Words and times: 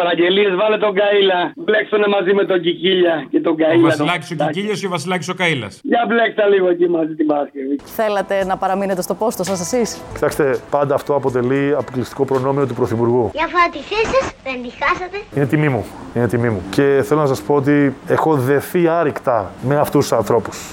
παραγγελίες, 0.00 0.50
βάλε 0.60 0.78
τον 0.84 0.92
Καήλα. 1.00 1.40
Μπλέξονε 1.56 2.06
μαζί 2.16 2.32
με 2.38 2.44
τον 2.50 2.58
Κικίλια 2.60 3.14
και 3.30 3.40
τον 3.40 3.52
Ο 3.52 3.56
Καήλα. 3.62 3.88
Βασιλάκης 3.88 4.30
ο 4.30 4.34
Κικίλιος 4.44 4.82
ή 4.82 4.86
ο 4.86 4.90
Βασιλάκης 4.96 5.28
ο 5.28 5.34
Καήλα. 5.34 5.68
Για 5.82 6.02
μπλέξτα 6.08 6.46
λίγο 6.52 6.68
εκεί 6.74 6.88
μαζί 6.96 7.14
την 7.20 7.26
Παρασκευή. 7.26 7.76
Θέλατε 7.98 8.44
να 8.44 8.56
παραμείνετε 8.56 9.02
στο 9.02 9.14
πόστο 9.14 9.42
σας 9.44 9.60
εσείς; 9.60 10.00
Κοιτάξτε, 10.14 10.58
πάντα 10.70 10.94
αυτό 10.94 11.14
αποτελεί 11.14 11.74
αποκλειστικό 11.78 12.24
προνόμιο 12.24 12.66
του 12.66 12.74
Πρωθυπουργού. 12.74 13.30
Για 13.34 13.48
φάτισέ 13.54 14.00
σα, 14.12 14.20
δεν 14.50 14.62
τη 14.62 14.70
χάσατε. 14.80 15.16
Είναι 15.34 15.46
τιμή 15.46 15.68
μου. 15.68 15.84
Είναι 16.14 16.28
τιμή 16.28 16.48
μου. 16.48 16.62
Και 16.70 17.02
θέλω 17.04 17.20
να 17.20 17.26
σας 17.26 17.42
πω 17.42 17.54
ότι 17.54 17.94
έχω 18.06 18.34
δεθεί 18.34 18.88
άρρηκτα 18.88 19.52
με 19.62 19.76
αυτούς 19.76 20.08
τους 20.08 20.18
ανθρώπους. 20.18 20.72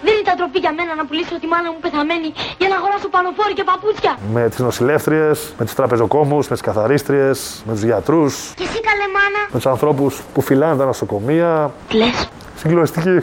Δεν 0.56 0.64
ήταν 0.64 0.76
τροπή 0.76 0.78
για 0.78 0.86
μένα 0.86 0.96
να 1.02 1.06
πουλήσω 1.08 1.40
τη 1.40 1.48
μάνα 1.48 1.72
μου 1.72 1.78
πεθαμένη 1.82 2.30
για 2.58 2.68
να 2.72 2.76
αγοράσω 2.76 3.08
πανοφόρη 3.10 3.54
και 3.54 3.64
παπούτσια. 3.64 4.18
Με 4.34 4.50
τι 4.50 4.62
νοσηλεύτριε, 4.62 5.28
με 5.58 5.64
τους 5.66 5.74
τραπεζοκόμους, 5.74 6.48
με 6.48 6.56
τις 6.56 6.66
καθαρίστριες, 6.70 7.64
με 7.66 7.74
τους 7.74 7.84
γιατρούς, 7.84 8.34
Και 8.56 8.64
εσύ 8.64 8.80
καλέ 8.90 9.06
μάνα. 9.18 9.42
με 9.52 9.56
τους 9.60 9.66
ανθρώπους 9.66 10.22
που 10.34 10.42
φυλάνε 10.42 10.76
τα 10.78 10.86
νοσοκομεία. 10.86 11.72
Κλαις. 11.90 12.30
Συγκλονιστική. 12.56 13.18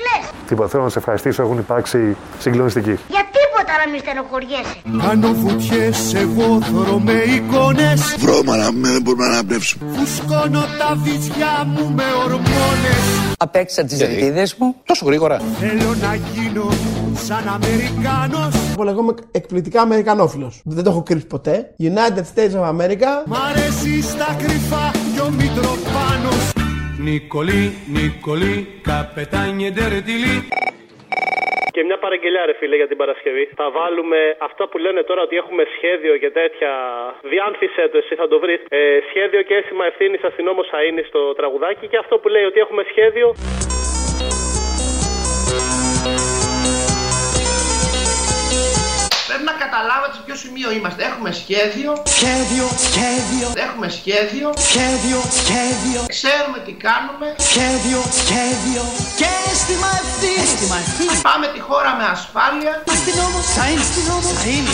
Δεν 0.00 0.08
τρέπεσαι 0.08 0.08
να 0.08 0.20
κλαις. 0.20 0.48
Τίποτα. 0.48 0.68
Θέλω 0.68 0.82
να 0.82 0.88
σε 0.88 0.98
ευχαριστήσω. 0.98 1.42
Έχουν 1.42 1.58
υπάρξει 1.58 2.16
συγκλονιστικοί. 2.38 2.94
Για 3.08 3.24
τίποτα 3.36 3.72
να 3.84 3.90
μην 3.90 4.00
στενοχωριέσαι. 4.00 4.76
Κάνω 5.06 5.32
βουτιές 5.32 5.96
σε 5.96 6.24
βόθρο 6.26 6.98
με 6.98 7.12
εικόνες 7.12 8.16
Βρώμα 8.18 8.54
δεν 8.56 9.02
μπορούμε 9.02 9.26
να 9.26 9.32
αναπνεύσουμε. 9.32 9.84
Φουσκώνω 9.96 10.60
τα 10.78 10.96
βυζιά 11.02 11.54
μου 11.66 11.92
με 11.96 12.04
ορμόνες 12.24 13.02
Απέκτησα 13.38 13.84
τις 13.84 14.00
ρητίδες 14.00 14.54
μου. 14.58 14.74
Τόσο 14.84 15.04
γρήγορα. 15.06 15.40
Θέλω 15.60 15.94
να 16.00 16.14
γίνω 16.14 16.68
σαν 17.26 17.48
Αμερικάνος 17.48 18.54
Εγώ 18.72 18.82
λέγομαι 18.82 19.14
εκπληκτικά 19.30 19.80
Αμερικανόφιλος. 19.80 20.60
Δεν 20.64 20.84
το 20.84 20.90
έχω 20.90 21.02
κρύψει 21.02 21.26
ποτέ. 21.26 21.74
United 21.80 22.24
States 22.34 22.54
of 22.60 22.68
America. 22.68 23.10
Μ' 23.26 23.34
αρέσει 23.50 24.02
στα 24.02 24.36
κρυφά 24.38 24.90
κι 25.14 25.20
ο 25.20 25.30
Μητροπάνος 25.30 26.49
Νικολή, 27.08 27.64
Νικολή, 27.96 28.56
καπετάνιε 28.88 29.70
ντερτιλή 29.70 30.36
Και 31.74 31.82
μια 31.88 31.98
παραγγελιά, 32.04 32.46
ρε 32.46 32.54
φίλε, 32.58 32.76
για 32.76 32.88
την 32.88 32.96
Παρασκευή. 32.96 33.44
Θα 33.60 33.70
βάλουμε 33.70 34.36
αυτά 34.48 34.68
που 34.68 34.78
λένε 34.78 35.02
τώρα 35.02 35.22
ότι 35.22 35.36
έχουμε 35.36 35.62
σχέδιο 35.76 36.16
και 36.16 36.30
τέτοια. 36.30 36.72
Διάνθησε 37.32 37.88
το, 37.92 37.98
εσύ 37.98 38.14
θα 38.14 38.28
το 38.28 38.38
βρεις. 38.38 38.60
Ε, 38.68 38.78
σχέδιο 39.08 39.42
και 39.42 39.54
αίσθημα 39.54 39.84
ευθύνης 39.86 40.22
αστυνόμος 40.22 40.66
θα 40.68 40.82
είναι 40.84 41.02
στο 41.10 41.34
τραγουδάκι. 41.34 41.86
Και 41.86 41.96
αυτό 41.96 42.18
που 42.18 42.28
λέει 42.28 42.44
ότι 42.50 42.58
έχουμε 42.60 42.82
σχέδιο. 42.90 43.34
Πρέπει 49.30 49.48
να 49.52 49.56
καταλάβετε 49.64 50.12
σε 50.16 50.22
ποιο 50.26 50.36
σημείο 50.44 50.68
είμαστε. 50.76 51.00
Έχουμε 51.10 51.30
σχέδιο. 51.42 51.90
Σχέδιο, 52.16 52.64
σχέδιο, 52.88 53.46
Έχουμε 53.66 53.88
σχέδιο. 53.98 54.48
σχέδιο, 54.68 55.18
σχέδιο 55.42 56.00
Ξέρουμε 56.16 56.58
τι 56.66 56.72
κάνουμε. 56.86 57.26
Σχέδιο, 57.50 58.00
σχέδιο 58.22 58.82
Και 59.20 59.28
αίσθημα 59.50 59.90
ευθύνης 60.02 61.20
Πάμε 61.28 61.46
τη 61.54 61.60
χώρα 61.68 61.90
με 61.98 62.04
ασφάλεια. 62.16 62.72
Αστυνόμος, 62.94 63.44
θα 63.56 63.64
είναι 63.70 63.80
αστυνόμος, 63.86 64.34
θα 64.42 64.48
είναι 64.54 64.70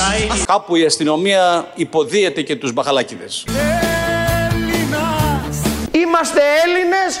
θα 0.00 0.10
είναι 0.16 0.44
Κάπου 0.52 0.72
η 0.76 0.84
αστυνομία 0.90 1.42
υποδίεται 1.74 2.42
και 2.42 2.56
τους 2.56 2.72
μπαχαλάκιδες. 2.72 3.44
Έλληνας 4.52 5.56
Είμαστε 6.02 6.40
Έλληνες. 6.64 7.12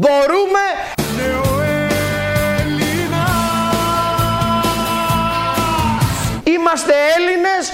Μπορούμε. 0.00 0.64
Είμαστε 6.76 6.94
Έλληνες. 7.16 7.66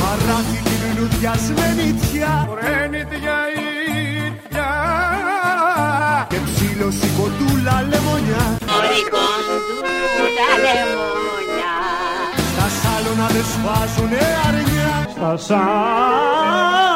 Παράθη 0.00 0.60
την 0.64 0.98
λουδιασμένη 0.98 1.92
τιά 1.92 2.48
Ρένιτια 2.60 3.38
ίδια 3.56 4.68
Και 6.28 6.36
ψήλωση 6.44 7.08
κοντούλα 7.18 7.86
λεμονιά. 7.88 8.44
Στα 12.52 12.66
σάλωνα 12.80 13.26
δεν 13.26 13.44
σφάζουνε 13.52 14.22
αρνιά. 14.46 15.08
Στα 15.16 15.36
σάλωνα 15.36 16.93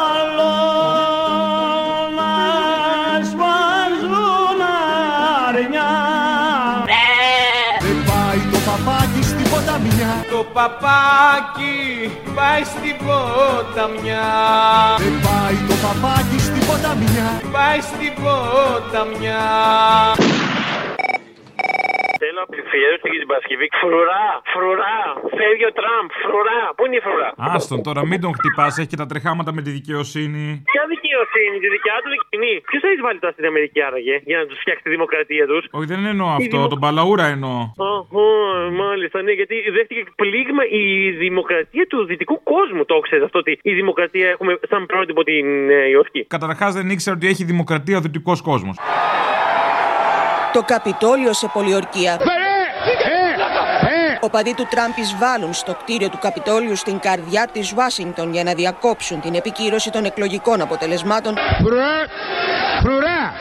παπάκι 10.69 12.11
πάει 12.35 12.63
στην 12.63 12.95
ποταμιά 13.05 14.29
Δεν 14.97 15.15
πάει 15.25 15.57
το 15.67 15.75
παπάκι 15.83 16.39
στην 16.39 16.65
ποταμιά 16.67 17.41
Πάει 17.51 17.79
στην 17.81 18.13
ποταμιά 18.23 19.45
Θέλω 22.47 22.61
αφιέρωση 22.67 23.07
για 23.13 23.21
την 23.23 23.29
Παρασκευή. 23.31 23.67
Φρουρά, 23.81 24.25
φρουρά. 24.53 24.97
Φεύγει 25.37 25.65
ο 25.71 25.73
Τραμπ, 25.79 26.07
φρουρά. 26.23 26.61
Πού 26.75 26.81
είναι 26.85 26.97
η 27.01 27.03
φρουρά; 27.05 27.29
Άστον 27.55 27.79
τώρα, 27.87 28.01
μην 28.09 28.19
τον 28.23 28.31
χτυπάς, 28.37 28.71
έχει 28.79 28.89
και 28.93 28.99
τα 29.03 29.07
τρεχάματα 29.11 29.51
με 29.57 29.61
τη 29.65 29.69
δικαιοσύνη. 29.79 30.45
Ποια 30.71 30.83
δικαιοσύνη, 30.93 31.55
τη 31.63 31.69
δικιά 31.75 31.95
του 32.03 32.09
δικαιοσύνη. 32.15 32.51
Ποιος 32.69 32.81
θα 32.85 32.89
εισβάλλει 32.93 33.19
τώρα 33.23 33.33
στην 33.37 33.45
Αμερική 33.51 33.79
άραγε 33.87 34.15
για 34.29 34.37
να 34.41 34.45
τους 34.49 34.57
φτιάξει 34.63 34.83
τη 34.85 34.89
δημοκρατία 34.95 35.43
τους; 35.51 35.61
Όχι, 35.77 35.87
δεν 35.93 36.01
εννοώ 36.13 36.29
αυτό, 36.39 36.57
δημο- 36.57 36.71
τον 36.73 36.79
Παλαούρα 36.85 37.25
εννοώ. 37.35 37.57
Αχω, 37.97 38.25
μάλιστα, 38.83 39.17
ναι, 39.25 39.31
γιατί 39.39 39.55
δέχτηκε 39.75 40.03
πλήγμα 40.21 40.63
η 40.81 40.83
δημοκρατία 41.25 41.85
του 41.91 41.99
δυτικού 42.09 42.35
κόσμου. 42.53 42.81
Το 42.91 42.95
ξέρεις 43.05 43.23
αυτό 43.27 43.37
ότι 43.43 43.53
η 43.71 43.73
δημοκρατία 43.79 44.27
έχουμε 44.35 44.51
σαν 44.71 44.81
πρότυπο 44.91 45.21
την 45.29 45.45
Νέα 45.69 45.85
Υόρκη. 45.93 46.21
Καταρχάς 46.35 46.71
δεν 46.77 46.89
ήξερα 46.89 47.15
ότι 47.15 47.27
έχει 47.27 47.43
δημοκρατία 47.43 47.97
ο 47.97 48.01
δυτικός 48.01 48.41
κόσμος. 48.49 48.75
Το 50.53 50.63
Καπιτόλιο 50.63 51.33
σε 51.33 51.47
πολιορκία. 51.53 52.17
Οπαδοί 54.21 54.53
του 54.53 54.67
Τραμπ 54.69 54.91
εισβάλλουν 54.97 55.53
στο 55.53 55.73
κτίριο 55.73 56.09
του 56.09 56.17
Καπιτόλιου 56.21 56.75
στην 56.75 56.99
καρδιά 56.99 57.47
της 57.51 57.73
Ουάσιγκτον 57.73 58.33
για 58.33 58.43
να 58.43 58.53
διακόψουν 58.53 59.21
την 59.21 59.35
επικύρωση 59.35 59.89
των 59.89 60.05
εκλογικών 60.05 60.61
αποτελεσμάτων. 60.61 61.37
Φρουρά! 61.61 62.05
Φρουρά! 62.81 63.33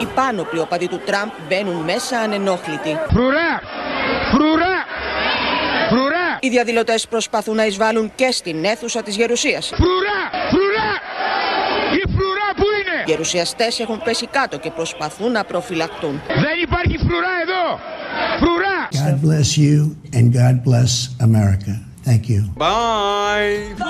Οι 0.00 0.06
πάνωπλοι 0.14 0.60
οπαδοί 0.60 0.88
του 0.88 1.00
Τραμπ 1.06 1.28
μπαίνουν 1.48 1.84
μέσα 1.84 2.18
ανενόχλητοι. 2.18 2.98
Φρουρά! 3.12 3.60
Φρουρά! 4.32 4.84
Φρουρά! 5.88 6.38
Οι 6.40 6.48
διαδηλωτές 6.48 7.08
προσπαθούν 7.08 7.56
να 7.56 7.64
εισβάλλουν 7.64 8.12
και 8.14 8.30
στην 8.32 8.64
αίθουσα 8.64 9.02
της 9.02 9.16
Γερουσίας. 9.16 9.72
Φρουρά! 9.74 10.20
Φρουρά! 10.50 10.90
Η 11.92 12.02
φρουρά 12.14 12.48
που 12.56 12.66
είναι! 12.78 12.97
Οι 12.97 12.97
γερουσιαστές 13.08 13.80
έχουν 13.80 14.02
πέσει 14.04 14.26
κάτω 14.26 14.58
και 14.58 14.70
προσπαθούν 14.70 15.32
να 15.32 15.44
προφυλακτούν. 15.44 16.20
Δεν 16.26 16.56
υπάρχει 16.62 16.96
φρουρά 16.98 17.34
εδώ! 17.44 17.64
Φρουρά! 18.40 18.78
God 19.06 19.18
bless 19.26 19.50
you 19.64 19.76
and 20.18 20.26
God 20.40 20.56
bless 20.68 20.92
America. 21.28 21.72
Thank 22.08 22.22
you. 22.32 22.40
Bye 22.56 23.82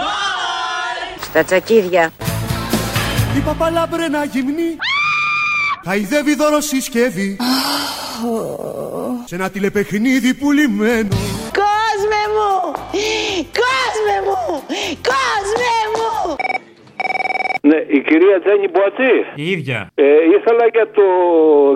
Στα 1.22 1.44
τσακίδια. 1.44 2.12
Η 3.36 3.40
παπαλάμπρενα 3.40 4.24
γυμνή 4.24 4.76
Χαϊδεύει 5.84 6.34
δώρο 6.34 6.60
συσκευή 6.60 7.36
Σε 9.24 9.34
ένα 9.34 9.50
τηλεπαιχνίδι 9.50 10.34
πουλημένο 10.34 11.16
Κόσμε 11.62 12.22
μου! 12.34 12.72
Κόσμε 13.62 14.16
μου! 14.26 14.62
Κόσμε 14.68 15.58
μου! 15.60 15.67
Ναι, 17.78 17.96
η 17.96 18.00
κυρία 18.08 18.36
Τζένι 18.44 18.68
Μποατζή. 18.74 19.14
Η 19.44 19.44
ίδια. 19.56 19.78
Ε, 19.94 20.04
ήθελα 20.36 20.64
για, 20.76 20.86
το, 20.96 21.04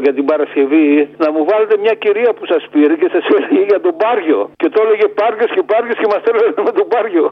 για 0.05 0.13
την 0.19 0.25
Παρασκευή 0.31 0.89
να 1.23 1.29
μου 1.35 1.43
βάλετε 1.51 1.75
μια 1.85 1.95
κυρία 2.05 2.31
που 2.37 2.45
σας 2.53 2.63
πήρε 2.73 2.95
και 3.01 3.09
σας 3.15 3.25
έλεγε 3.37 3.63
για 3.71 3.81
τον 3.87 3.95
Πάριο. 4.03 4.39
Και 4.61 4.69
το 4.75 4.79
έλεγε 4.85 5.07
Πάριο 5.21 5.47
και 5.55 5.63
Πάριο 5.73 5.95
και 6.01 6.07
μας 6.13 6.23
έλεγε 6.31 6.51
με 6.69 6.73
τον 6.79 6.87
Πάριο. 6.95 7.25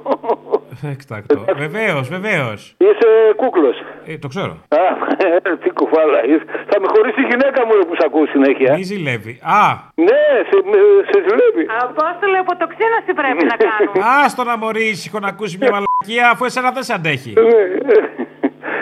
Εκτάκτο. 0.94 1.36
Βεβαίως, 1.64 2.04
βεβαίως. 2.16 2.60
Είσαι 2.86 3.08
κούκλος. 3.42 3.76
Ε, 4.10 4.18
το 4.24 4.28
ξέρω. 4.34 4.52
Α, 4.82 4.84
ε, 5.26 5.56
τι 5.62 5.68
κουφάλα. 5.78 6.18
είσαι. 6.30 6.44
Θα 6.70 6.76
με 6.82 6.86
χωρίσεις 6.94 7.22
η 7.24 7.26
γυναίκα 7.30 7.60
μου 7.66 7.72
ρε, 7.78 7.84
που 7.88 7.94
σε 7.98 8.04
ακούω 8.08 8.26
συνέχεια. 8.34 8.70
Μη 8.76 8.82
ζηλεύει. 8.82 9.32
Α! 9.60 9.62
Ναι, 10.08 10.22
σε, 10.48 10.56
με- 10.70 11.02
σε 11.10 11.18
ζηλεύει. 11.26 11.64
Απόστολε, 11.86 12.36
αποτοξίνωση 12.44 13.10
πρέπει 13.20 13.42
να 13.52 13.56
κάνουμε. 13.64 13.98
Άστο 14.24 14.42
να 14.50 14.56
μωρείς 14.62 14.90
ήσυχο 14.90 15.18
να 15.24 15.28
ακούσεις 15.28 15.56
μια 15.60 15.70
μαλακία 15.74 16.24
αφού 16.32 16.44
εσένα 16.44 16.70
δεν 16.76 16.82
σε 16.82 16.92
αντέχει. 16.98 17.32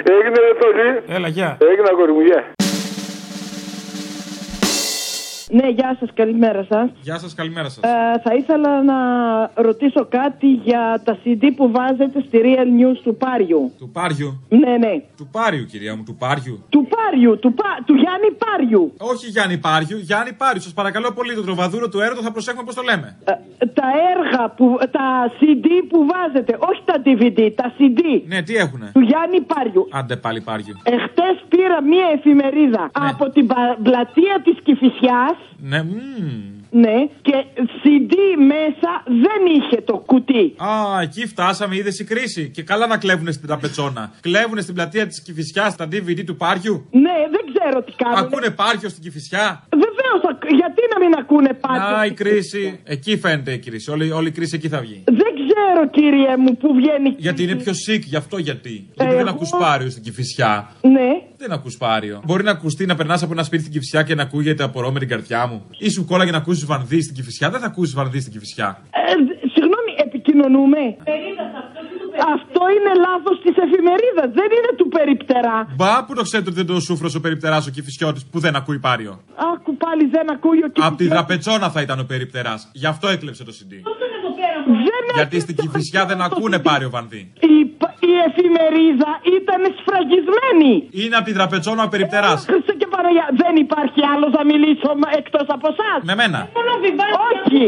Ναι, 0.04 0.14
ε, 0.14 0.18
Έγινε 0.18 0.38
ρε 0.40 0.54
Τόλι. 0.60 0.88
Έλα, 1.16 1.28
γεια. 1.28 1.56
Έγινε 1.60 1.88
αγόρι 1.90 2.12
μου, 2.12 2.20
γεια. 2.20 2.57
Ναι, 5.50 5.68
γεια 5.68 5.96
σας, 6.00 6.08
καλημέρα 6.14 6.66
σας. 6.70 6.90
Γεια 7.00 7.18
σας, 7.18 7.34
καλημέρα 7.34 7.68
σας. 7.68 7.82
Ε, 7.84 8.20
θα 8.24 8.34
ήθελα 8.34 8.82
να 8.82 8.96
ρωτήσω 9.54 10.06
κάτι 10.08 10.46
για 10.46 11.02
τα 11.04 11.18
CD 11.24 11.44
που 11.56 11.70
βάζετε 11.70 12.20
στη 12.26 12.40
Real 12.44 12.68
News 12.80 12.96
του 13.04 13.16
Πάριου. 13.16 13.72
Του 13.78 13.90
Πάριου; 13.92 14.46
Ναι, 14.48 14.76
ναι. 14.76 14.92
Του 15.16 15.28
Πάριου, 15.32 15.64
κυρία 15.64 15.96
μου, 15.96 16.02
του 16.02 16.14
Πάριου. 16.14 16.64
Του 16.68 16.88
Πάριου, 16.94 17.38
του, 17.38 17.54
Πα- 17.54 17.78
του 17.86 17.94
Γιάννη 17.94 18.30
Πάριου. 18.44 18.94
Όχι 18.98 19.26
Γιάννη 19.26 19.58
Πάριου, 19.58 19.98
Γιάννη 19.98 20.32
Πάριου. 20.32 20.60
Σας 20.60 20.72
παρακαλώ 20.72 21.12
πολύ, 21.12 21.34
το 21.34 21.42
τροβαδούρο 21.42 21.88
του 21.88 22.00
έρωτο 22.00 22.22
θα 22.22 22.32
προσέχουμε 22.32 22.64
πώς 22.64 22.74
το 22.74 22.82
λέμε. 22.82 23.16
Τα 23.80 23.88
έργα, 24.14 24.48
που, 24.56 24.78
τα 24.90 25.06
CD 25.40 25.66
που 25.88 25.98
βάζετε, 26.12 26.52
όχι 26.70 26.82
τα 26.84 26.96
DVD, 27.04 27.52
τα 27.54 27.72
CD 27.78 28.00
Ναι, 28.26 28.42
τι 28.42 28.54
έχουνε; 28.56 28.90
του 28.94 29.00
Γιάννη 29.00 29.40
Πάριου. 29.40 29.88
Άντε 29.90 30.16
πάλι 30.16 30.40
Πάριου. 30.40 30.74
Εχθές 30.82 31.36
πήρα 31.48 31.82
μία 31.82 32.06
εφημερίδα 32.16 32.90
από 32.92 33.30
την 33.30 33.46
πα- 33.46 33.76
πλατεία 33.82 34.40
της 34.44 34.56
Κηφισιάς 34.62 35.36
Ναι, 35.60 35.82
μμμ. 35.82 36.42
ναι, 36.70 36.94
και 37.22 37.44
CD 37.82 38.12
μέσα 38.46 38.90
δεν 39.06 39.54
είχε 39.56 39.80
το 39.82 39.96
κουτί. 40.06 40.54
Α, 40.56 41.00
εκεί 41.02 41.26
φτάσαμε, 41.26 41.76
είδες 41.76 41.98
η 41.98 42.04
κρίση. 42.04 42.50
Και 42.50 42.62
καλά 42.62 42.86
να 42.86 42.96
κλέβουνε 42.98 43.32
στην 43.32 43.46
τραπετσόνα. 43.46 44.12
Κλέβουνε 44.20 44.60
στην 44.60 44.74
πλατεία 44.74 45.06
της 45.06 45.22
Κυφυσιά 45.22 45.74
τα 45.76 45.84
DVD 45.92 46.24
του 46.26 46.36
Πάριου. 46.36 46.86
Ναι, 46.90 47.16
δεν 47.30 47.40
ξέρω 47.54 47.82
τι 47.82 47.92
κάνουν. 47.92 48.18
Ακούνε 48.18 48.50
Πάριο 48.50 48.88
στην 48.88 49.02
Κυφυσιά; 49.02 49.62
Βεβαίως, 49.70 50.38
γιατί 50.56 50.80
να 50.92 51.04
μην 51.04 51.14
ακούνε 51.18 51.52
πάντα. 51.54 51.98
Α, 51.98 52.06
η 52.06 52.10
κρίση. 52.12 52.80
Εκεί 52.84 53.18
φαίνεται 53.18 53.52
η 53.52 53.58
κρίση. 53.58 53.90
Όλη, 53.90 54.10
όλη 54.10 54.28
η 54.28 54.30
κρίση 54.30 54.54
εκεί 54.56 54.68
θα 54.68 54.80
βγει. 54.80 55.02
Δεν 55.04 55.32
ξέρω, 55.34 55.88
κύριε 55.90 56.36
μου, 56.36 56.56
που 56.56 56.74
βγαίνει. 56.74 57.14
Γιατί 57.16 57.42
είναι 57.42 57.54
πιο 57.54 57.72
sick, 57.72 58.00
γι' 58.00 58.16
αυτό 58.16 58.38
γιατί. 58.38 58.88
Γιατί 58.94 59.12
δεν 59.12 59.20
εγώ- 59.20 59.30
ακούς 59.30 59.50
Πάριο 59.58 59.90
στην 59.90 60.02
Κυφυσιά. 60.02 60.70
Ναι. 60.82 61.10
Δεν 61.38 61.52
ακούς 61.52 61.76
Πάριο; 61.76 62.22
Μπορεί 62.24 62.42
να 62.42 62.50
ακουστεί 62.50 62.86
να 62.86 62.94
περνάς 62.94 63.22
από 63.22 63.32
ένα 63.32 63.42
σπίτι 63.42 63.62
στην 63.62 63.72
Κυφυσιά 63.74 64.02
και 64.02 64.14
να 64.14 64.22
ακούγεται 64.22 64.62
απορώ 64.62 64.92
με 64.92 64.98
την 64.98 65.08
καρδιά 65.08 65.46
μου. 65.46 65.66
Ή 65.78 65.88
σου 65.90 66.04
κόλλαγε 66.04 66.30
να 66.30 66.36
ακούσεις 66.36 66.64
βανδύ 66.64 67.02
στην 67.02 67.14
Κυφυσιά; 67.14 67.50
Δεν 67.50 67.60
θα 67.60 67.66
ακούσεις 67.66 67.94
βανδύ 67.94 68.20
στην 68.20 68.32
Κυφυσιά. 68.32 68.82
Ε, 68.90 69.00
συγγνώμη, 69.54 69.92
επικοινωνούμε. 70.06 70.78
Αυτό 72.34 72.60
είναι 72.76 72.92
λάθος 73.06 73.36
της 73.44 73.56
εφημερίδας, 73.66 74.28
δεν 74.38 74.48
είναι 74.56 74.72
του 74.76 74.88
περιπτερά. 74.88 75.58
Μπα, 75.76 76.04
που 76.04 76.14
το 76.14 76.22
ξέρετε 76.22 76.48
ότι 76.50 76.58
δεν 76.62 76.74
το 76.74 76.80
σούφρο 76.80 77.10
ο 77.16 77.20
περιπτεράς 77.20 77.66
ο 77.66 77.70
Κυφυσιώτης 77.70 78.26
που 78.26 78.38
δεν 78.38 78.56
ακούει 78.56 78.78
Πάριο. 78.78 79.20
Άκου 79.54 79.76
πάλι 79.76 80.04
δεν 80.06 80.30
ακούει 80.30 80.58
ο 80.62 80.68
Απ' 80.86 80.96
τη 80.96 81.06
δραπετσόνα 81.08 81.70
θα 81.70 81.80
ήταν 81.80 81.98
ο 82.00 82.04
περιπτεράς. 82.04 82.70
Γι' 82.72 82.86
αυτό 82.86 83.08
έκλεψε 83.08 83.44
το 83.44 83.52
CD. 83.58 83.72
Δεν 84.66 85.14
Γιατί 85.14 85.40
στην 85.40 85.56
Κυφυσιά 85.56 86.06
δεν 86.06 86.20
ακούνε 86.20 86.58
Πάριο 86.58 86.90
βανδύ. 86.90 87.32
Η, 87.40 87.64
π- 87.64 87.77
η 88.14 88.16
εφημερίδα 88.28 89.10
ήταν 89.38 89.60
σφραγισμένη. 89.78 90.72
Είναι 91.02 91.16
απ' 91.20 91.26
τη 91.28 91.32
δραπετσόνα 91.38 91.82
ο 91.88 91.88
περιπτεράς. 91.94 92.38
Χριστέ 92.50 92.72
και 92.80 92.88
Παναγιά, 92.94 93.26
δεν 93.42 93.54
υπάρχει 93.64 94.00
άλλος 94.12 94.30
να 94.38 94.42
μιλήσω 94.50 94.88
εκτός 95.20 95.46
από 95.56 95.66
εσάς. 95.72 95.98
Με 96.10 96.14
μένα. 96.20 96.38
Όχι. 97.30 97.62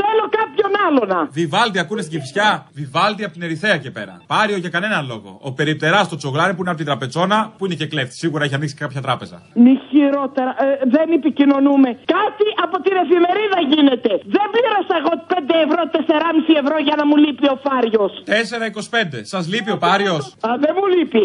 Θέλω 0.00 0.24
κάποιον 0.38 0.72
άλλο 0.86 1.02
να. 1.12 1.20
Βιβάλτι 1.40 1.78
ακούνε 1.78 2.02
στην 2.02 2.12
Κυφυσιά; 2.14 2.66
Βιβάλτι 2.72 3.24
από 3.24 3.32
την 3.32 3.42
Ερυθέα 3.42 3.76
και 3.84 3.90
πέρα. 3.90 4.14
Πάριο 4.26 4.56
για 4.56 4.68
κανέναν 4.68 5.06
λόγο. 5.06 5.38
Ο 5.42 5.52
περιπτεράς 5.52 6.06
στο 6.06 6.16
τσογλάρι 6.16 6.54
που 6.54 6.60
είναι 6.60 6.70
από 6.70 6.78
την 6.82 6.86
τραπεζόνα 6.86 7.52
που 7.56 7.64
είναι 7.66 7.74
και 7.74 7.86
κλέφτη. 7.86 8.14
Σίγουρα 8.14 8.44
έχει 8.44 8.54
ανοίξει 8.54 8.74
κάποια 8.74 9.00
τράπεζα. 9.00 9.42
Μη 9.54 9.74
χειρότερα, 9.92 10.50
ε, 10.64 10.66
δεν 10.94 11.06
επικοινωνούμε. 11.18 11.88
Κάτι 12.16 12.46
από 12.64 12.76
την 12.84 12.94
εφημερίδα 13.02 13.58
γίνεται. 13.72 14.10
Δεν 14.36 14.46
πλήρωσα 14.54 14.94
εγώ 15.00 15.12
5 15.32 15.54
ευρώ, 15.66 15.82
4,5 15.96 16.52
ευρώ 16.62 16.76
για 16.88 16.96
να 17.00 17.04
μου 17.08 17.16
λείπει 17.24 17.46
ο 17.54 17.56
Φάριος. 17.66 18.12
4,25. 18.24 19.18
Σας 19.32 19.44
λείπει 19.52 19.70
ο 19.76 19.78
Πάριος; 19.86 20.22
Α, 20.46 20.48
δεν 20.64 20.72
μου 20.78 20.86
λείπει. 20.94 21.24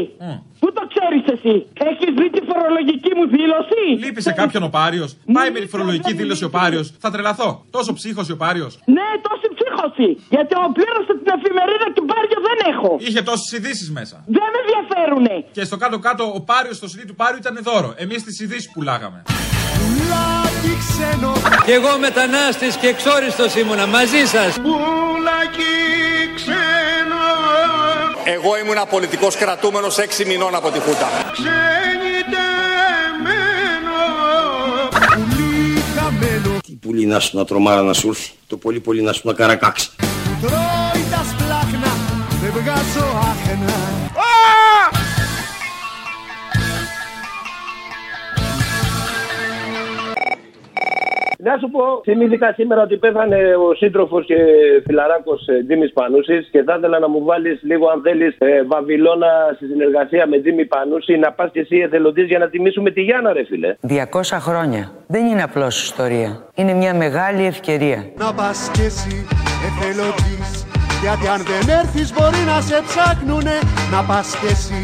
Πού 0.62 0.68
το 0.78 0.84
ξέρεις 0.94 1.24
εσύ, 1.36 1.56
Έχεις 1.90 2.12
δει 2.20 2.28
τη 2.36 2.42
φορολογική 2.52 3.12
μου 3.18 3.26
δήλωση; 3.36 3.84
Λείπει 4.06 4.22
σε 4.28 4.32
κάποιον 4.42 4.62
ο 4.70 4.70
Πάριος. 4.80 5.10
Πάει 5.38 5.50
με 5.56 5.60
τη 5.64 5.68
φορολογική 5.74 6.14
δήλωση 6.22 6.44
ο 6.50 6.52
Πάριος. 6.60 6.86
Θα 7.04 7.10
τρελαθώ. 7.14 7.50
Τόσο 7.76 7.92
ψύχος 8.00 8.26
ο 8.36 8.38
Πάριος. 8.44 8.74
Ναι, 8.98 9.08
τόση 9.28 9.48
ψύχωση. 9.58 10.08
Γιατί 10.36 10.54
ο 10.64 10.66
πλήρωσα 10.78 11.14
την 11.22 11.32
εφημερίδα 11.38 11.88
και 11.96 12.02
Πάριο 12.12 12.40
δεν 12.48 12.58
έχω. 12.72 12.90
Είχε 13.08 13.22
τόσες 13.30 13.50
ειδήσεις 13.58 13.90
μέσα. 13.98 14.16
Δεν 14.38 14.48
με 14.54 14.60
ενδιαφέρουνε. 14.64 15.36
Και 15.58 15.64
στο 15.70 15.78
κάτω-κάτω 15.84 16.24
ο 16.38 16.42
Πάριος 16.52 16.76
στο 16.82 16.88
CD 16.94 17.00
του 17.10 17.16
Πάριου 17.22 17.40
ήταν 17.44 17.56
δώρο. 17.70 17.90
Εμείς 18.04 18.20
τις 18.24 18.36
ειδήσεις 18.44 18.57
πουλάγαμε. 18.74 19.24
Πουλάκι 19.78 20.78
ξένο 20.88 21.34
Κι 21.66 21.72
εγώ 21.72 21.98
μετανάστης 22.00 22.76
και 22.76 22.88
εξόριστος 22.88 23.56
ήμουνα 23.56 23.88
μαζί 23.88 24.26
σας. 24.26 24.54
Πουλάκι 24.54 25.74
ξένο 26.36 27.26
Εγώ 28.24 28.58
ήμουν 28.58 28.78
πολιτικός 28.90 29.36
κρατούμενος 29.36 29.98
6 29.98 30.26
μηνών 30.26 30.56
από 30.56 30.70
τη 30.72 30.80
Χούτα. 30.80 31.08
Ξενιτεμένο 31.32 31.68
Πουλί 35.16 35.84
χαμένο 35.96 36.60
Τι 36.66 36.74
πουλί 36.74 37.06
να 37.06 37.20
σου 37.20 37.38
να 37.38 37.46
τρομάρα 37.46 37.82
να 37.82 37.94
σου 37.94 38.08
έρθει. 38.08 38.30
Το 38.48 38.58
πολύ 38.58 38.80
πολύ 38.80 39.02
να 39.02 39.14
σου 39.14 39.22
να 39.24 39.34
καρακάξει. 39.34 39.90
Τρώει 40.42 41.04
τα 41.12 41.26
σπλάχνα 41.32 41.92
Δεν 42.42 42.52
βγάζω 42.52 43.06
άχνα 43.32 44.07
Να 51.58 51.64
σου 51.64 51.72
πω, 51.72 52.02
θυμήθηκα 52.04 52.54
σήμερα 52.54 52.82
ότι 52.82 52.98
πέθανε 52.98 53.38
ο 53.68 53.74
σύντροφος 53.76 54.26
και 54.26 54.36
φιλαράκος 54.86 55.46
Τζίμι 55.68 55.90
Πανούσης 55.90 56.48
και 56.52 56.64
θα 56.64 56.76
ήθελα 56.78 57.00
να 57.00 57.10
μου 57.10 57.24
βάλεις 57.24 57.60
λίγο, 57.64 57.88
αν 57.88 58.02
θέλεις, 58.04 58.38
Βαβυλώνα 58.68 59.32
στη 59.56 59.66
συνεργασία 59.66 60.28
με 60.28 60.40
Τζίμι 60.40 60.66
Πανούση 60.66 61.18
να 61.18 61.32
πας 61.32 61.50
και 61.52 61.60
εσύ 61.60 61.78
εθελοντής 61.78 62.28
για 62.28 62.40
να 62.40 62.50
τιμήσουμε 62.50 62.92
τη 62.92 63.02
Γιάννα, 63.02 63.34
ρε 63.34 63.44
φίλε. 63.44 63.76
200 63.82 63.96
χρόνια. 64.40 64.92
Δεν 65.08 65.26
είναι 65.26 65.44
απλώς 65.44 65.84
ιστορία. 65.84 66.50
Είναι 66.56 66.74
μια 66.74 66.94
μεγάλη 66.96 67.46
ευκαιρία. 67.46 68.00
Να 68.18 68.34
πας 68.34 68.72
κι 68.74 68.82
εσύ 68.82 69.28
εθελοντής 69.68 70.68
Γιατί 71.02 71.28
αν 71.28 71.42
δεν 71.50 71.78
έρθεις 71.80 72.14
μπορεί 72.14 72.42
να 72.52 72.62
σε 72.62 72.82
ψάχνουνε 72.88 73.58
Να 73.92 74.00
πας 74.08 74.38
κι 74.40 74.46
εσύ 74.46 74.82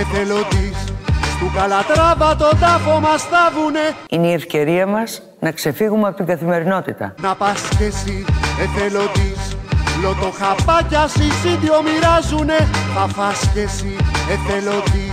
εθελοντής 0.00 0.95
Στου 1.36 1.50
Καλατράβα 1.54 2.36
το 2.36 2.50
τάφο 2.60 3.00
μας 3.00 3.22
θάβουνε 3.22 3.94
Είναι 4.08 4.26
η 4.26 4.32
ευκαιρία 4.32 4.86
μας 4.86 5.22
να 5.40 5.50
ξεφύγουμε 5.52 6.08
από 6.08 6.16
την 6.16 6.26
καθημερινότητα. 6.26 7.14
Να 7.20 7.34
πας 7.34 7.68
κι 7.76 7.84
εσύ 7.84 8.24
εθελοντής 8.60 9.56
Λοτοχαπάκια 10.02 11.08
συσίδιο 11.08 11.82
μοιράζουνε. 11.82 12.56
Θα 12.94 13.06
φας 13.14 13.50
κι 13.52 13.58
εσύ 13.58 13.96
εθελοντή 14.30 15.12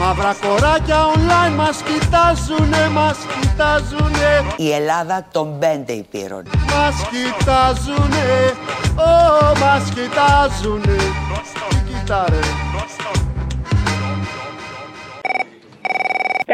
Μαύρα 0.00 0.34
κοράκια 0.40 0.96
online 1.14 1.54
μας 1.56 1.82
κοιτάζουνε, 1.82 2.88
μας 2.92 3.18
κοιτάζουνε. 3.40 4.30
Η 4.56 4.72
Ελλάδα 4.72 5.26
των 5.32 5.58
πέντε 5.58 5.92
υπήρων. 5.92 6.42
Μας 6.72 6.94
κοιτάζουνε, 7.10 8.26
ω, 8.96 9.58
μας 9.58 9.84
κοιτάζουνε. 9.94 10.96
Τι 11.68 11.76
κοιτάρε 11.92 12.40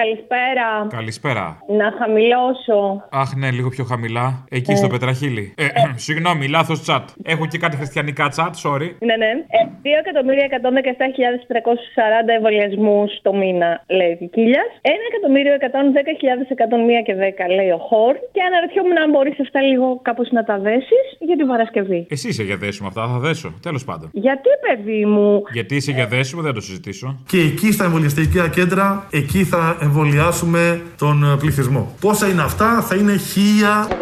Καλησπέρα. 0.02 0.69
Καλησπέρα. 0.99 1.45
Να 1.80 1.88
χαμηλώσω. 1.99 2.80
Αχ, 3.23 3.30
ναι, 3.40 3.49
λίγο 3.59 3.69
πιο 3.76 3.85
χαμηλά. 3.85 4.26
Εκεί 4.59 4.73
στο 4.80 4.88
πετραχίλι. 4.92 5.45
Ε, 5.57 5.64
συγγνώμη, 6.07 6.45
λάθος 6.49 6.78
τσατ. 6.85 7.07
Έχω 7.33 7.45
και 7.47 7.59
κάτι 7.64 7.76
χριστιανικά 7.80 8.25
τσατ, 8.28 8.54
sorry. 8.64 8.88
Ναι, 9.09 9.16
ναι. 9.23 9.30
Ε, 9.59 9.61
2.117.340 9.87 12.28
εμβολιασμούς 12.37 13.11
το 13.23 13.30
μήνα, 13.40 13.71
λέει 13.99 14.12
ο 14.12 14.16
Κικίλιας. 14.21 14.71
1.110.101 14.83 17.02
και 17.07 17.14
10, 17.14 17.19
λέει 17.57 17.71
ο 17.78 17.80
Χορ. 17.88 18.14
Και 18.35 18.42
αναρωτιόμουν 18.49 18.99
αν 19.04 19.11
μπορείς 19.11 19.40
αυτά 19.40 19.61
λίγο 19.61 19.99
κάπως 20.02 20.28
να 20.30 20.45
τα 20.45 20.59
δέσεις 20.59 21.04
για 21.19 21.37
την 21.37 21.47
Παρασκευή. 21.47 22.07
Εσύ 22.11 22.28
είσαι 22.28 22.42
για 22.42 22.57
δέσιμο 22.57 22.88
αυτά, 22.88 23.07
θα 23.12 23.19
δέσω. 23.19 23.54
Τέλος 23.62 23.85
πάντων. 23.85 24.11
Γιατί, 24.12 24.49
παιδί 24.66 25.07
μου, 25.07 25.42
Γιατί 25.52 25.76
είσαι 25.76 25.92
για 25.92 26.07
δέσιμο, 26.07 26.42
δεν 26.42 26.54
το 26.54 26.61
συζητήσω. 26.61 27.19
Και 27.26 27.38
εκεί 27.38 27.73
στα 27.73 27.85
εμβολιαστικά 27.85 28.49
κέντρα, 28.49 29.07
εκεί 29.12 29.45
θα 29.45 29.76
εμβολιάσουμε 29.90 30.82
τον 30.99 31.32
ε, 31.32 31.37
πληθυσμό. 31.37 31.94
Πόσα 32.00 32.28
είναι 32.28 32.42
αυτά, 32.42 32.85
θα 32.88 32.94
είναι 32.94 33.16
χίλια 33.16 33.87
101 33.88 33.92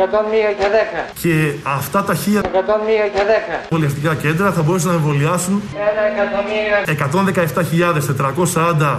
και 0.59 0.65
10. 1.07 1.11
και 1.23 1.53
αυτά 1.63 2.03
τα 2.03 2.15
χίλια 2.15 2.41
101 2.41 2.45
και 3.15 3.21
10. 3.61 3.63
εμβολιαστικά 3.71 4.15
κέντρα 4.15 4.53
θα 4.53 4.63
μπορούσαν 4.63 4.89
να 4.91 4.97
εμβολιάσουν 4.97 5.63
117.440 6.87 8.99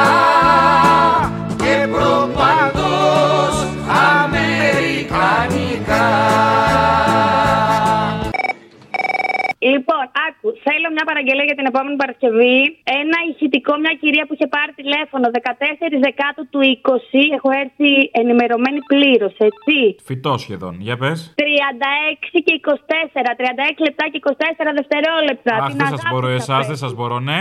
θέλω 10.67 10.87
μια 10.97 11.05
παραγγελία 11.11 11.47
για 11.51 11.57
την 11.61 11.67
επόμενη 11.73 11.97
Παρασκευή. 12.03 12.59
Ένα 13.01 13.19
ηχητικό, 13.31 13.73
μια 13.85 13.95
κυρία 14.03 14.25
που 14.27 14.35
είχε 14.37 14.49
πάρει 14.57 14.73
τηλέφωνο 14.83 15.25
14 15.39 15.97
Δεκάτου 16.07 16.43
του 16.53 16.61
20. 16.63 17.21
Έχω 17.37 17.49
έρθει 17.63 17.91
ενημερωμένη 18.23 18.81
πλήρως, 18.93 19.35
έτσι. 19.49 19.77
Φυτός 20.09 20.39
σχεδόν. 20.45 20.75
Για 20.87 20.97
πες. 21.03 21.19
36 21.43 22.39
και 22.47 22.53
24. 22.55 23.31
36 23.41 23.81
λεπτά 23.87 24.05
και 24.13 24.19
24 24.23 24.71
δευτερόλεπτα. 24.79 25.55
Αχ, 25.57 25.67
Την 25.69 25.77
δεν 25.79 25.87
σας 25.87 25.99
αγάπη 26.01 26.13
μπορώ 26.15 26.29
σας 26.29 26.37
εσάς, 26.43 26.57
θέλω. 26.57 26.67
δεν 26.71 26.77
σας 26.85 26.93
μπορώ, 26.97 27.19
ναι. 27.31 27.41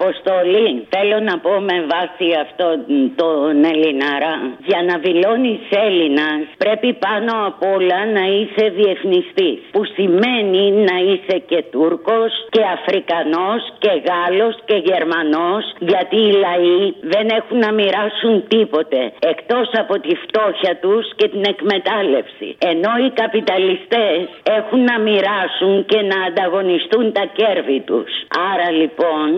Αποστολή, 0.00 0.86
θέλω 0.94 1.18
να 1.28 1.34
πω 1.44 1.52
με 1.70 1.76
βάση 1.92 2.26
αυτό 2.44 2.66
τον 3.22 3.64
Ελληναρά. 3.72 4.36
Για 4.68 4.80
να 4.88 4.94
δηλώνεις 5.06 5.60
Έλληνας 5.86 6.42
πρέπει 6.64 6.90
πάνω 7.06 7.32
απ' 7.48 7.62
όλα 7.74 7.98
να 8.16 8.24
είσαι 8.34 8.64
διεθνιστής. 8.78 9.60
Που 9.74 9.82
σημαίνει 9.96 10.64
να 10.88 10.96
είσαι 11.06 11.36
και 11.50 11.64
Τούρκος 11.72 12.32
και 12.54 12.62
Αφρικανός 12.76 13.60
και 13.82 13.92
Γάλλος 14.08 14.54
και 14.68 14.76
Γερμανός 14.90 15.62
γιατί 15.78 16.16
οι 16.26 16.32
λαοί 16.44 16.82
δεν 17.12 17.26
έχουν 17.38 17.58
να 17.58 17.70
μοιράσουν 17.72 18.34
τίποτε 18.48 19.00
εκτός 19.32 19.68
από 19.82 19.94
τη 20.04 20.12
φτώχεια 20.24 20.74
τους 20.82 21.04
και 21.18 21.28
την 21.28 21.42
εκμετάλλευση. 21.52 22.48
Ενώ 22.72 22.92
οι 23.04 23.10
καπιταλιστές 23.22 24.20
έχουν 24.58 24.80
να 24.90 24.96
μοιράσουν 24.98 25.74
και 25.90 26.00
να 26.10 26.18
ανταγωνιστούν 26.28 27.12
τα 27.12 27.24
κέρδη 27.38 27.80
τους. 27.88 28.10
Άρα 28.50 28.68
λοιπόν 28.80 29.28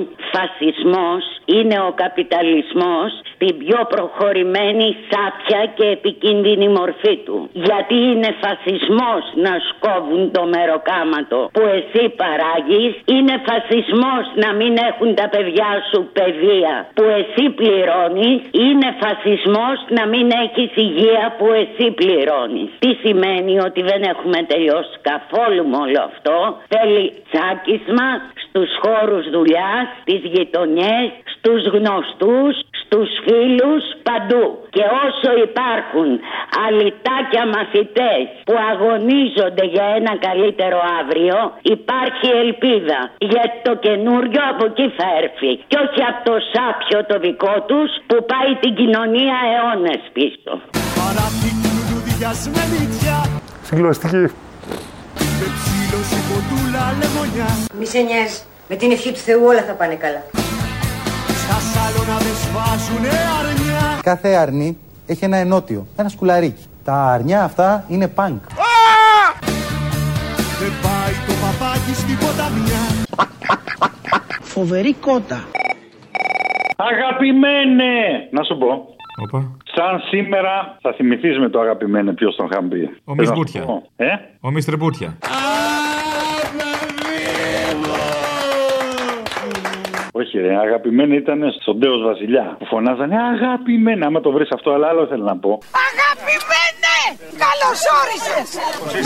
φασισμός 0.53 1.23
είναι 1.45 1.79
ο 1.89 1.93
καπιταλισμός 2.03 3.11
στην 3.35 3.59
πιο 3.59 3.81
προχωρημένη 3.89 4.97
σάπια 5.11 5.63
και 5.77 5.87
επικίνδυνη 5.87 6.69
μορφή 6.69 7.17
του. 7.25 7.49
Γιατί 7.53 7.95
είναι 7.95 8.31
φασισμός 8.45 9.23
να 9.45 9.53
σκόβουν 9.69 10.31
το 10.37 10.43
μεροκάματο 10.55 11.51
που 11.53 11.63
εσύ 11.79 12.05
παράγεις, 12.23 12.93
είναι 13.15 13.35
φασισμός 13.49 14.25
να 14.45 14.51
μην 14.59 14.73
έχουν 14.91 15.15
τα 15.15 15.29
παιδιά 15.35 15.71
σου 15.91 16.01
παιδεία 16.17 16.75
που 16.95 17.05
εσύ 17.21 17.45
πληρώνεις, 17.59 18.41
είναι 18.65 18.89
φασισμός 19.03 19.77
να 19.99 20.07
μην 20.13 20.27
έχεις 20.45 20.71
υγεία 20.87 21.25
που 21.39 21.47
εσύ 21.63 21.87
πληρώνεις. 22.01 22.71
Τι 22.79 22.91
σημαίνει 23.03 23.55
ότι 23.69 23.81
δεν 23.91 24.03
έχουμε 24.03 24.39
τελειώσει 24.53 24.95
καθόλου 25.11 25.63
με 25.71 25.77
όλο 25.85 26.01
αυτό; 26.11 26.37
Θέλει 26.75 27.03
τσάκισμα 27.31 28.09
στους 28.45 28.71
χώρους 28.83 29.25
δουλειάς, 29.31 29.87
στις 30.03 30.23
γειτονιές, 30.43 31.07
στους 31.35 31.63
γνωστούς, 31.75 32.55
στους 32.81 33.09
φίλους, 33.25 33.85
παντού. 34.09 34.47
Και 34.75 34.85
όσο 35.05 35.31
υπάρχουν 35.49 36.09
αλυτάκια 36.65 37.45
μαθητές 37.55 38.23
που 38.49 38.55
αγωνίζονται 38.71 39.65
για 39.75 39.87
ένα 39.99 40.13
καλύτερο 40.27 40.79
αύριο, 41.01 41.37
υπάρχει 41.77 42.29
ελπίδα. 42.45 42.99
Γιατί 43.33 43.57
το 43.69 43.75
καινούριο 43.87 44.43
από 44.53 44.65
εκεί 44.71 44.87
θα 44.99 45.07
έρθει. 45.21 45.53
Και 45.71 45.77
όχι 45.85 46.01
από 46.11 46.21
το 46.29 46.35
σάπιο 46.53 46.99
το 47.11 47.17
δικό 47.27 47.55
τους 47.69 47.91
που 48.09 48.17
πάει 48.33 48.51
την 48.63 48.73
κοινωνία 48.81 49.37
αιώνες 49.51 50.03
πίσω. 50.17 50.53
Παράθηκη 50.99 51.69
λουλούδια 51.77 52.31
με 52.55 52.63
νύχια 52.73 53.19
Συγκλωστική. 53.69 54.25
Με 55.39 55.47
ψήλωση 55.57 56.19
κοντούλα 56.29 56.85
λεμονιά 57.01 57.49
Μη 57.79 57.87
σε 57.87 58.01
νοιάζει. 58.01 58.52
Με 58.75 58.79
την 58.79 58.91
ευχή 58.91 59.13
του 59.13 59.19
Θεού 59.19 59.45
όλα 59.45 59.63
θα 59.63 59.73
πάνε 59.73 59.95
καλά. 59.95 60.23
Στα 61.43 61.59
σάλωνα 61.73 62.19
δεν 62.19 62.35
σβάζουνε 62.43 63.09
αρνιά 63.39 64.01
Κάθε 64.03 64.29
αρνί 64.35 64.79
έχει 65.07 65.25
ένα 65.25 65.37
ενότιο, 65.37 65.87
ένα 65.97 66.09
σκουλαρίκι. 66.09 66.65
Τα 66.85 66.95
αρνιά 66.95 67.45
αυτά 67.45 67.85
είναι 67.89 68.09
πανκ. 68.09 68.43
Δεν 70.61 70.73
πάει 70.83 71.13
το 71.27 71.33
παπάκι 71.43 71.95
στην 71.95 72.17
ποταμιά 72.19 72.83
Φοβερή 74.43 74.95
κότα. 74.95 75.45
Αγαπημένε! 76.77 77.93
Να 78.31 78.43
σου 78.43 78.59
πω. 78.59 78.67
Οπα. 79.23 79.57
Σαν 79.75 80.01
σήμερα 80.11 80.77
θα 80.81 80.93
θυμηθείς 80.93 81.39
με 81.39 81.49
το 81.49 81.61
αγαπημένε 81.61 82.13
ποιος 82.13 82.37
τον 82.37 82.47
είχαν 82.51 82.69
πει. 82.69 82.77
Ο 82.77 83.15
Θέλω 83.15 83.17
να 83.17 83.25
σου 83.25 83.31
Μισμπούτια. 83.31 83.63
πω. 83.63 83.83
Ε; 83.97 84.07
Ο 84.41 84.51
Μίστερ 84.51 84.77
Μπούτια. 84.77 85.19
Όχι 90.23 90.39
ρε, 90.39 90.57
αγαπημένη 90.67 91.17
ήταν 91.17 91.41
στον 91.61 91.81
Τέος 91.81 92.03
Βασιλιά 92.03 92.57
που 92.59 92.67
φωνάζανε 92.67 93.17
αγαπημένα. 93.33 94.07
Άμα 94.07 94.21
το 94.21 94.31
βρεις 94.31 94.51
αυτό, 94.57 94.71
αλλά 94.73 94.87
άλλο 94.89 95.07
θέλω 95.07 95.25
να 95.25 95.37
πω. 95.37 95.59
Αγαπημένε! 95.89 96.97
Καλώς 97.45 97.81
όρισες! 98.01 98.47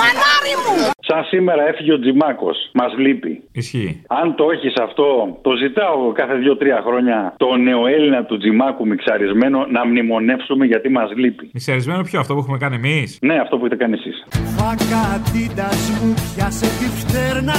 Μανάρι 0.01 0.55
μου! 0.63 0.75
Σαν 1.09 1.25
σήμερα 1.33 1.63
έφυγε 1.71 1.93
ο 1.93 1.99
Τζιμάκος. 1.99 2.57
Μας 2.81 2.93
λείπει. 2.97 3.33
Ισχύει. 3.53 4.05
Αν 4.21 4.35
το 4.35 4.45
έχεις 4.55 4.75
αυτό, 4.87 5.39
το 5.43 5.51
ζητάω 5.63 6.13
κάθε 6.13 6.35
δύο-τρία 6.35 6.83
χρόνια 6.87 7.35
το 7.37 7.57
νεοέλληνα 7.57 8.25
του 8.25 8.37
Τζιμάκου 8.39 8.87
μιξαρισμένο 8.87 9.67
να 9.67 9.87
μνημονεύσουμε 9.87 10.65
γιατί 10.67 10.89
μας 10.89 11.11
λείπει. 11.17 11.51
Μισερισμένο 11.53 12.03
ποιο, 12.03 12.21
αυτό 12.21 12.33
που 12.35 12.41
έχουμε 12.41 12.59
κάνει 12.59 12.75
εμείς; 12.75 13.19
Ναι, 13.21 13.37
αυτό 13.45 13.57
που 13.57 13.65
έχετε 13.65 13.83
κάνει 13.83 13.97
εσείς. 14.01 14.17
Φακατίντας 14.57 15.81
μου 16.03 16.15
πιάσε 16.35 16.67
τη 16.79 16.87
φτέρνα 17.01 17.55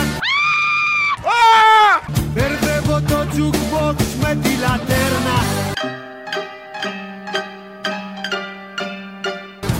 Μπερδεύω 2.88 3.02
το 3.08 3.28
jukebox 3.36 3.96
με 4.22 4.38
τη 4.44 4.50
λατέρνα 4.50 5.38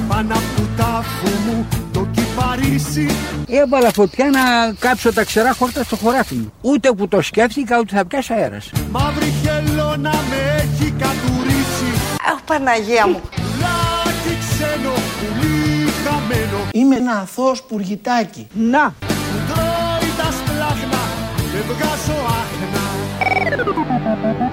Πάνω 0.08 0.34
απ' 0.34 0.56
του 0.56 0.70
τάφου 0.78 1.30
μου 1.48 1.68
το 1.94 2.08
κυπαρίσι 2.12 3.08
Έβαλα 3.48 3.92
φωτιά 3.92 4.30
να 4.30 4.74
κάψω 4.80 5.14
τα 5.14 5.24
ξερά 5.24 5.54
χόρτα 5.54 5.84
στο 5.84 5.96
χωράφι 5.96 6.36
μου. 6.36 6.54
Ούτε 6.62 6.92
που 6.92 7.08
το 7.08 7.22
σκέφτηκα 7.22 7.80
ούτε 7.80 7.96
θα 7.96 8.06
πιάσει 8.06 8.34
αέρας. 8.34 8.72
Μαύρη 8.92 9.34
χελώνα 9.42 10.12
με 10.30 10.56
έχει 10.58 10.92
κατουρίσει 10.92 11.90
Αχ, 12.32 12.42
Παναγία 12.46 13.08
μου. 13.08 13.22
Λάκι 13.62 14.38
ξένο, 14.40 14.94
πουλί 15.20 15.92
χαμένο 16.04 16.68
Είμαι 16.72 16.96
ένα 16.96 17.12
αθώος 17.20 17.64
πουργητάκι. 17.64 18.48
Να! 18.54 18.94
Τρώει 19.48 20.10
τα 20.18 20.32
σπλάχνα, 20.32 21.02
δεν 21.54 21.64
βγάζω 21.68 22.17
Thank 24.16 24.40
you. 24.40 24.47